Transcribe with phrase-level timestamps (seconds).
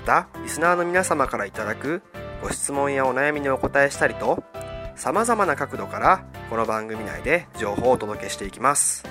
[0.00, 2.02] またリスナーの皆様からいただく
[2.42, 4.42] ご質問やお悩みにお答えしたりと
[4.96, 9.04] さまざまな角度からこの番組内で情報をお届けしていきます。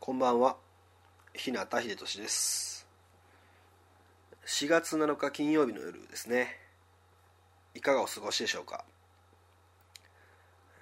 [0.00, 0.56] こんばんは。
[1.34, 2.86] 日向秀俊です。
[4.46, 6.48] 4月7日金曜日の夜ですね。
[7.74, 8.84] いかがお過ごしでしょうか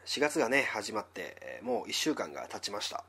[0.06, 3.04] ？4月がね始まってもう1週間が経ちました。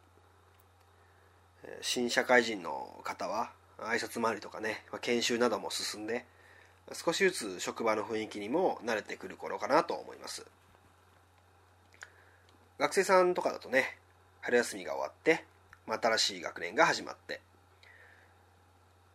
[1.81, 6.25] 新社会人の方は挨拶回りとかね研修なども進んで
[6.93, 10.45] 少しずつ職場の雰囲気にも慣れてくる頃かなと思います。
[12.77, 13.97] 学生さんとかだとね
[14.41, 15.45] 春休みが終わって
[15.87, 17.41] 新しい学年が始まって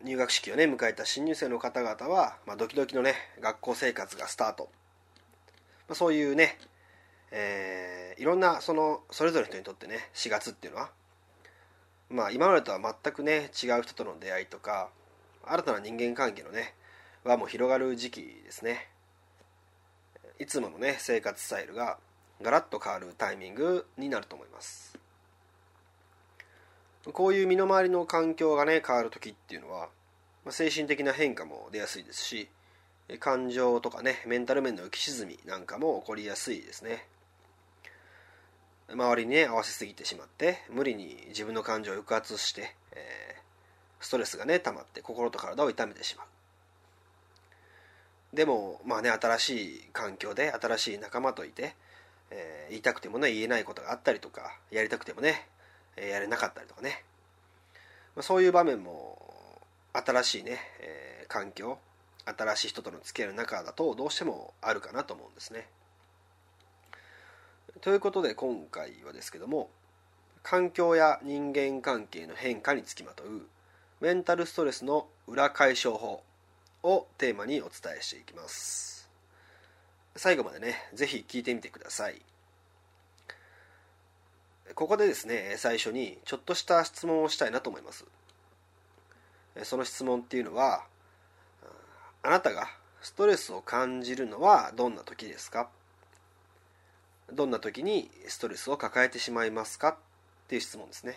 [0.03, 4.71] 入学式をね迎えた新入生の方々は、まあ、ドキドキのね学校生活がスタート、
[5.89, 6.59] まあ、そういうね、
[7.31, 10.91] えー、いろんなそのそれぞれの人にとってね4月っていうのは
[12.11, 14.91] まあ今までとは全くね違う人との出会いとか
[15.47, 16.75] 新たな人間関係のね
[17.25, 18.89] 輪も広がる時期ですね。
[20.39, 21.99] いつものね生活スタイルが
[22.43, 24.99] ガラッと変わるタイミングになると思います。
[27.13, 29.89] こういう身の回りの環境がね変わる時っていうのは
[30.51, 32.49] 精神的な変化も出やすいですし
[33.19, 37.07] 感情とかねメンタル面の浮き沈みなんかも起こりやすいですね。
[38.93, 46.27] 周りにね合わせすぎてしまって無理に自分の感情を抑圧して、えー、ストレスがね溜まって心と体を痛めてしまう
[48.37, 51.75] でもまあね新しい環境で新しい仲間といて、
[52.31, 55.47] えー、言いたくてもね言えないことがあったりとかやりたくてもね
[55.97, 57.05] やれなかったりとかね、
[58.17, 59.19] まあ、そういう場面も
[59.93, 61.79] 新しいね、えー、環境
[62.25, 65.67] 新しい人との付き合いの中だとどうしてもあるかなと思うんですね。
[67.81, 69.71] ということで今回はですけども
[70.43, 73.49] 環境や人間関係の変化につきまとう
[74.03, 76.23] メンタルストレスの裏解消法
[76.83, 79.09] をテーマにお伝えしていきます。
[80.17, 82.21] 最後までね是非聞いてみてください。
[84.75, 88.05] ここでですね最初にちょっとした質問をしたいなと思います。
[89.63, 90.85] その質問っていうのは
[92.23, 92.69] あなたが
[93.01, 95.71] ストレスを感じるのはどんな時ですか？
[97.33, 99.97] どんな時にストレスを抱えてしまいますかっ
[100.49, 101.17] ていう質問ですね。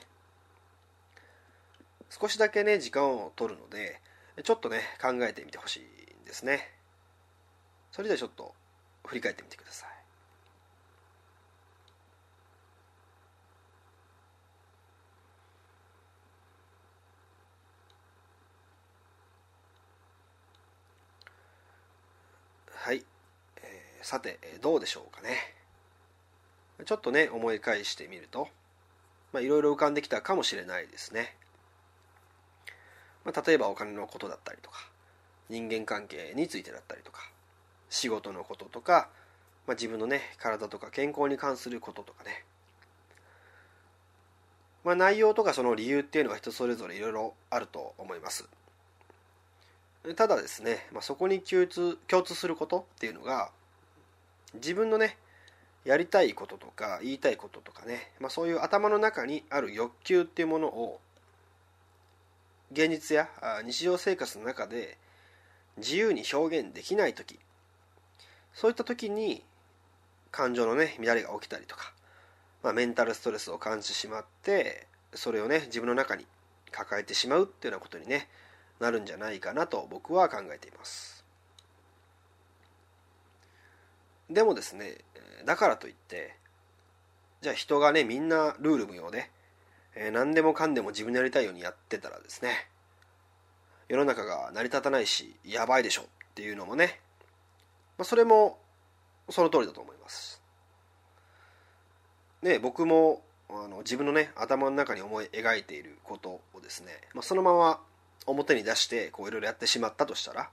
[2.09, 3.99] 少しだけね時間を取るので
[4.43, 6.69] ちょっとね考えてみてほしいんですね。
[7.91, 8.53] それではちょっと
[9.05, 9.89] 振り返ってみてください。
[22.75, 23.05] はい、
[23.61, 25.62] えー、さてどうでしょうかね。
[26.83, 28.47] ちょっとね思い返してみると
[29.35, 31.35] いろいろ浮かんできたかもしれないですね。
[33.25, 34.89] まあ、例えばお金のことだったりとか
[35.49, 37.21] 人間関係についてだったりとか
[37.89, 39.09] 仕事のこととか、
[39.65, 42.43] まあ、自分のね体とか健康に関することとかね。
[44.83, 48.49] まあ、内容とかその理由っていうのは人それぞれいろいろあると思います。
[50.17, 53.51] ただですね、まあ、そこに共通共通することっていうのが
[54.55, 55.17] 自分のね
[55.85, 60.99] やりたいこととか言いたいこととかね、まあ、そういう頭の中にある欲求っていうものを
[62.71, 63.29] 現実や
[63.65, 64.97] 日常生活の中で
[65.77, 67.39] 自由に表現できない時。
[68.53, 69.43] そういった時に
[70.31, 71.93] 感情のね乱れが起きたりとか、
[72.61, 76.25] まあ、メンタルストレスを感じてしまってそれをね自分の中に
[76.71, 78.29] 抱えてしまうっていうようなことにね
[78.79, 81.22] なるんじゃないかなと僕は考えています。
[84.33, 84.97] でもですね
[85.45, 86.35] だからといって
[87.41, 89.29] じゃあ人がねみんなルール無用で
[89.95, 92.67] えー、何でもかんでも自分のやりたいようにやってたらですね
[93.87, 96.99] 世の中が成り立たないしやばいでしょっていうのもね、
[97.97, 98.57] まあ、それも
[99.29, 100.41] その通りだと思います。
[102.41, 107.79] ね僕もあの自分のね頭の中に思い描いていることをですね、まあ、そのまま
[108.25, 110.49] 表に出してこういろいろやってしまったとしたら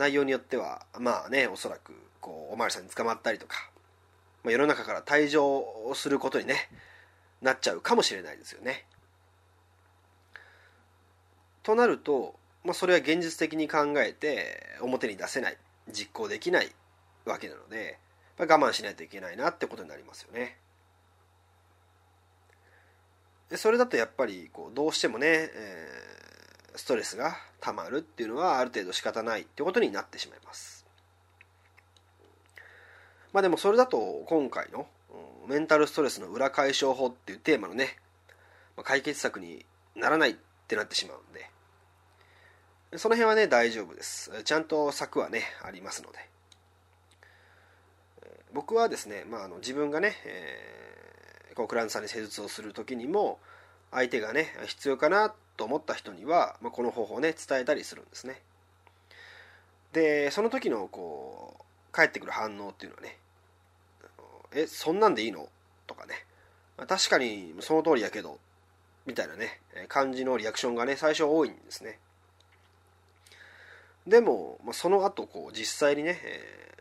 [0.00, 1.92] 内容によってはまあねおそらく
[2.22, 3.70] こうおまわりさんに捕まったりとか、
[4.42, 6.70] まあ、世の中から退場をすることにね
[7.42, 8.86] なっちゃうかもしれないですよね。
[11.62, 15.58] となると、まあ、それは現実的に考えて表に出せない
[15.92, 16.70] 実行できない
[17.26, 17.98] わけなので
[18.38, 20.56] 我慢しないといけないなってことになりますよね。
[23.56, 30.86] それだとやっぱりこうどうしてもね、えー、ストレスがたまるっていうのはある程度仕方ないってことになってしまいます。
[33.32, 34.86] まあでもそれだと今回の
[35.46, 37.96] メンタルストレスの裏解消法っていうテーマのね
[38.82, 39.64] 解決策に
[39.94, 40.34] ならないっ
[40.66, 41.32] てなってしまうん
[42.92, 46.18] でその辺はね大丈夫ですちゃんと策はねありますので
[48.52, 53.38] 僕はですね、まあ、あの自分がね、えー、こうクライアントさんに施術をする時にも
[53.90, 58.40] 相手がね必要かなと思った人には、まあ、この方法をね伝えたりするんですね。
[59.92, 63.18] でその時のこう返ってくる反応っていうのはね
[64.52, 65.48] えそんなんでいいの？
[65.86, 66.14] とかね。
[66.86, 68.38] 確かにその通りやけど
[69.06, 71.98] みたいなね感じのリアクションがね最初多いんですね。
[74.06, 76.74] でもまその後こう実際にね、え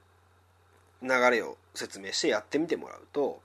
[1.03, 3.41] ー、流れを説明してやってみてもらうと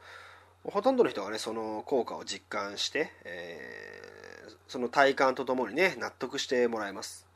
[0.64, 7.26] ほとんどの人がねその効果を実感して、えー、その体感とともにね納得してもらえます。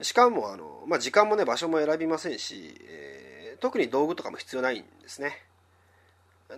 [0.00, 5.42] しかもあの、まあ、時間もね場所も選びませんし、えー、特に道具とかも必要ないんですね。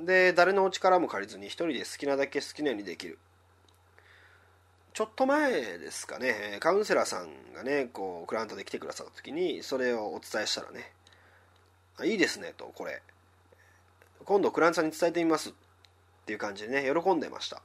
[0.01, 3.19] で誰のお力も借りずに一人で好きなだけ好きなようにできる。
[4.93, 10.93] ちょっと前ですかねカウンセラーさんがねこうクライアントで来てくださった時にそれをお伝えしたらね
[12.05, 13.03] 「いいですね」とこれ。
[14.25, 15.53] 今度クライアントさんに伝えてみますっ
[16.27, 17.63] ていう感じでね喜んでました。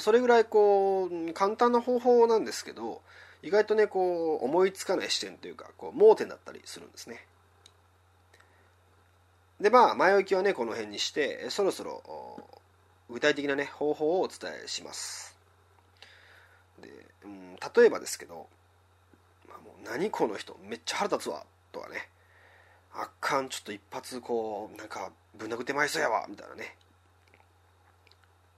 [0.00, 3.00] それぐらいこう簡単な方法なんですけど
[3.42, 7.24] 意外とねこう思いつかない視点というかこう盲点だったりするんですね。
[9.60, 12.42] でまあ前置きはねこの辺にしてそろそろ
[13.10, 15.36] 具体的なね方法をお伝えします。
[16.80, 16.88] で、
[17.24, 18.46] うん、例えばですけど、
[19.48, 22.08] まあ、もう何この人めっちゃ腹立つわとかね。
[22.94, 26.74] あかんちょっと一発こうなんかぶん殴ってまいそうやわみたいなね。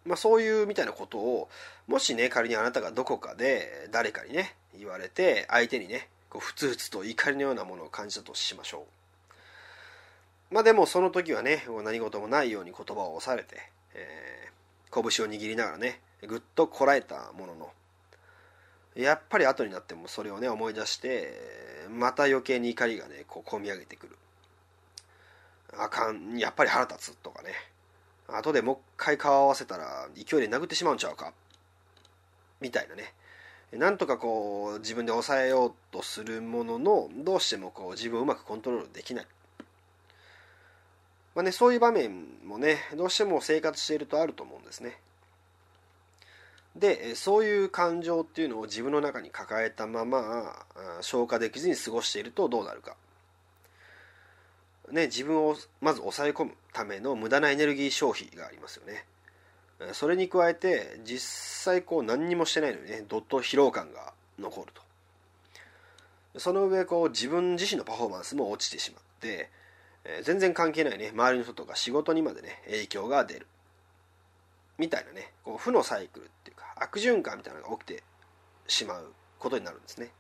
[0.05, 1.49] まあそういうみたいなことを
[1.87, 8.87] もしね仮にあなたがどこかで誰かにね言われて相手にねこうふつふつと怒りのようなものを感じたとしましょ
[10.50, 10.55] う。
[10.55, 13.56] まあでもその時はね何事もないように言葉を押されて、
[13.94, 17.71] えー、拳を握りながらねぐっとこらえたものの
[18.95, 21.33] やっぱり後になってもそれをね思い出して
[21.91, 24.17] また余計に怒りがねこう込み上げてくる。
[25.79, 26.39] あかん。
[26.39, 27.51] やっぱり腹立つとかね。
[28.29, 31.33] 後でもう一回顔合わせたら勢いで殴ってしまうんちゃうか。
[32.61, 33.15] みたいなね。
[33.73, 39.27] なんとかこう自分で抑えようとするもののどうしてもこう自分をうまくコントロールできない、
[41.37, 44.99] まあね、そういう場面もねどうしても生活しているとあると思うんですね。
[46.77, 50.55] でそういう感情っていうのを自分の中に抱えたまま
[51.00, 52.96] 消化できずに過ごしているとどうなるか、
[54.93, 59.05] ね、自分をまず抑え込むための無駄なエネルギー消費がありますよね。
[59.93, 61.20] それに加えて実
[61.65, 64.72] 際こう何にもしてないのにねどっと疲労感が残る
[66.34, 66.39] と。
[66.39, 69.48] その上こう自分自身のパフォーマンスも落ちてしまって、
[70.22, 73.46] 全然関係ないね周りの人とか仕事にまでね影響が出る。
[74.81, 78.03] みたいなねこう負のサイクルっていうか悪循環みたいなのが起きて
[78.67, 80.10] しまうことになるんですね。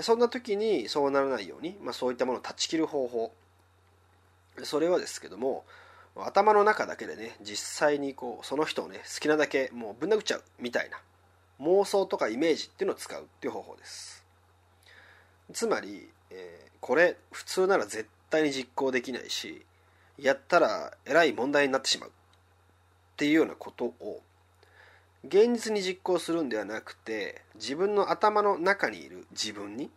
[0.00, 3.32] そんな時にそうならないように、まあ、そういったものを断ち切る方法。
[4.62, 5.64] それはですけども
[6.16, 10.98] 頭の中だけでね実際にこうその人をね好きなだけもうぶん殴っちゃうみたいな
[11.60, 14.24] 妄想とかイメージっていうのを使うっていう方法です。
[15.52, 19.64] つまり、えー、これ普通なら絶対に実行できないし
[20.18, 22.12] やったらえらい問題になってしまう。
[23.16, 24.20] っていうようなことを
[25.24, 29.88] 現実に実行するんではなくて自分の頭の中にいる自分に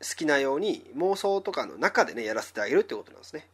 [0.00, 3.46] 好きなように妄想とかの中でねやらせてあげるってことなんですね。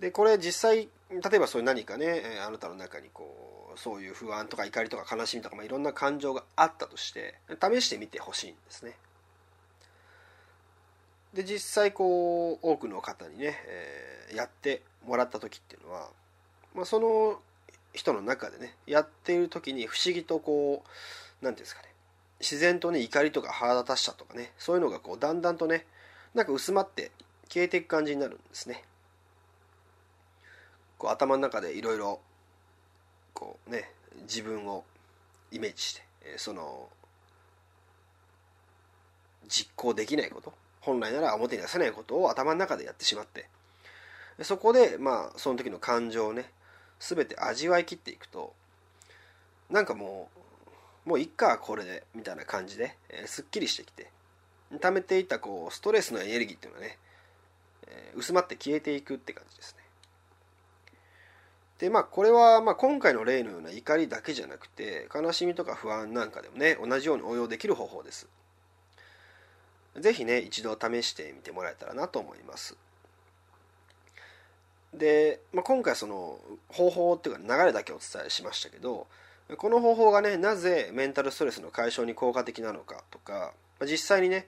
[0.00, 8.96] でこれ実際例えばそういう何かねあなたの中にこうそういう不安とか怒りとか悲しみとか、まあ、いろんな感情があったとして試してみてほしいんですね。
[11.34, 16.08] で実際こう多くの方にね、えー、やってもらった時っていうのは、
[16.74, 17.40] まあ、その
[17.92, 20.88] 人の中でねやっている時に不思議とこう
[21.40, 21.88] 何て言うんですかね
[22.40, 25.86] 自然とね怒りとか腹立たしさとかねそういうのがこうだんだんとね
[26.34, 27.10] なんか薄まって
[27.48, 28.84] 消えていく感じになるんですね。
[30.98, 32.20] こう頭の中でいろいろ
[33.34, 33.90] こうね
[34.22, 34.84] 自分を
[35.50, 36.02] イメージして
[36.36, 36.88] その
[39.48, 43.48] 実行できないこと本来なら表に出せないことを頭の中でやってしまって。
[44.42, 46.50] そこでまあその時の感情をね
[46.98, 48.54] 全て味わいきっていくと
[49.70, 50.28] なんかも
[51.06, 54.10] うもういっかこれでみたいな感じで、えー、すっきりしてきて
[54.80, 56.98] 溜めていたこうストレスのエネルギーっていうのはね、
[57.88, 59.82] えー、薄まって消えていくって感じですね。
[61.78, 68.28] でまあこれはまあ今回の例のような怒りだけじゃなくて悲しみとか不安なんかでもね同じように応用できる方法です。
[69.98, 72.76] 是非ね一度試してみてもらえたらなと思います。
[74.94, 79.06] で、まあ、今回その方法っていうか流れだけお伝えしましたけど
[79.56, 84.46] この方法がねなぜメンタルストレスの解消に効果的なのかとか実際にね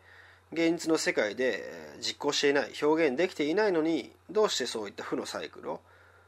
[0.52, 1.62] 現実の世界で
[2.00, 5.80] 実行していない表現できていないのにどうしてそういった負のサイクルを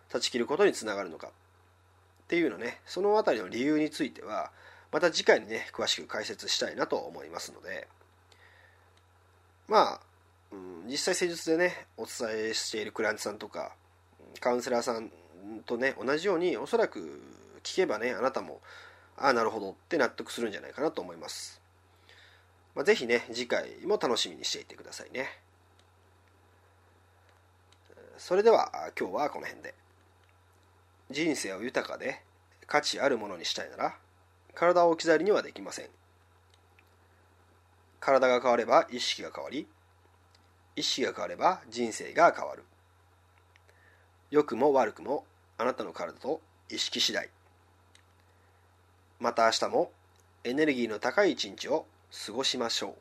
[0.08, 1.28] 断ち切ることにつながるのか。
[1.28, 4.50] っていうのねその辺りの理由については
[4.90, 7.86] また次回にね詳しく解説したいなと思いますので
[9.68, 10.00] まあ、
[10.52, 13.72] うん、実際施術でねお伝えしているクライアントさんとか
[14.40, 15.10] カウンセラーさん
[15.66, 17.20] とね同じようにおそらく
[17.62, 18.60] 聞けばねあなたも
[19.16, 21.60] ああなるほどって納得するんじゃないかなと思います、
[22.74, 25.28] まあ、ぜひね次回も楽しみにしていてくださいね。
[28.16, 29.74] それでは今日はこの辺で。
[31.10, 32.22] 人生を豊かで
[32.66, 33.96] 価値あるものにしたいなら
[34.54, 35.88] 体を置き去りにはできません。
[38.04, 39.66] 体が変われば意識が変わり
[40.76, 42.64] 意識が変われば人生が変わる。
[44.30, 45.24] 良くも悪くも
[45.56, 47.30] あなたの体と意識次第。
[49.20, 49.90] また明日も
[50.42, 51.86] エネルギーの高い一日を
[52.26, 52.94] 過ごしましょう。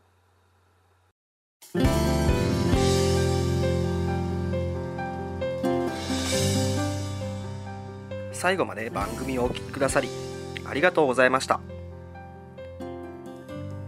[8.31, 10.09] 最後まで番組をお聴きくださり
[10.65, 11.59] ありがとうございました。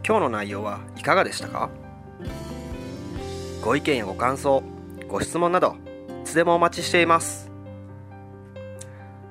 [0.07, 1.71] 今日の内容はいかがでしたか？
[3.63, 4.61] ご意見やご感想
[5.07, 5.77] ご質問など
[6.21, 7.49] いつでもお待ちしています。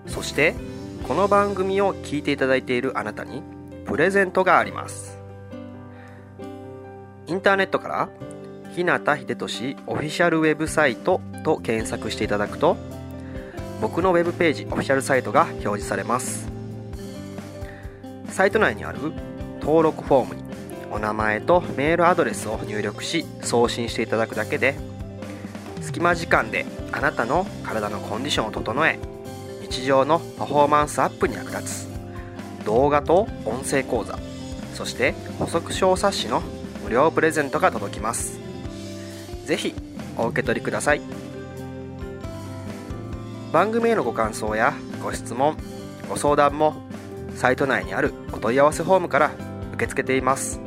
[0.08, 0.56] そして
[1.06, 3.40] この番組を聞いていただいているあなたに
[3.84, 5.16] プレゼントがあります。
[7.28, 8.08] インターネットから
[8.74, 12.76] 日向秀俊オフィシャルウェブサイトと検索していただくと
[13.80, 16.50] 僕のウェブページオフィシャルサイトが表示されます。
[18.28, 18.98] サイト内にある
[19.60, 20.43] 登録フォームに
[20.94, 24.76] お名前とメールアドレスを入力し送信していただくだけで
[25.80, 29.00] 隙間時間であなたの体のコンディションを整え
[29.62, 31.94] 日常のパフォーマンスアップに役立つ。
[32.64, 34.18] 動画と音声講座
[34.72, 36.42] そして補足小冊子の
[36.84, 38.38] 無料プレゼントが届きます。
[39.46, 39.74] 是非
[40.16, 41.00] お受け取りください。
[43.52, 45.56] 番組へのご感想やご質問
[46.08, 46.74] ご相談も
[47.34, 49.32] サイト内にあるお問い合わせフォームから
[49.72, 50.63] 受け付けています。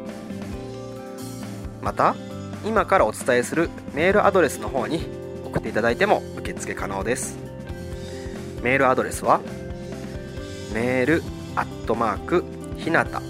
[1.87, 2.15] また
[2.65, 5.05] 今からお伝えするメールアドレスの方に
[5.45, 7.37] 送っていただいても受付可能です。
[8.61, 9.39] メールアドレスは
[10.73, 11.23] メール
[11.55, 12.43] アットマーク
[12.77, 13.21] ひなた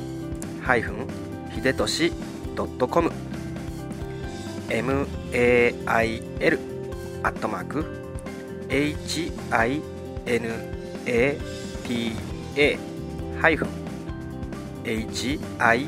[0.64, 1.08] ハイフン
[1.54, 2.12] ひでとし
[2.56, 3.12] .com
[4.70, 6.60] mail
[7.22, 7.86] アットマーク
[8.70, 9.82] hinata
[13.40, 13.68] ハイフン
[15.60, 15.88] hibe